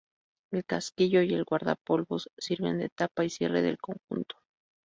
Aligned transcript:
El 0.51 0.65
casquillo 0.65 1.21
y 1.21 1.31
el 1.35 1.43
guardapolvos 1.43 2.31
sirven 2.35 2.79
de 2.79 2.89
tapa 2.89 3.23
y 3.23 3.29
cierre 3.29 3.61
del 3.61 3.77
conjunto. 3.77 4.35